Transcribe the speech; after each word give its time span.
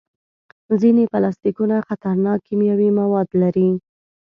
ځینې 0.81 1.03
پلاستيکونه 1.11 1.75
خطرناک 1.87 2.37
کیمیاوي 2.47 2.89
مواد 2.99 3.29
لري. 3.41 3.69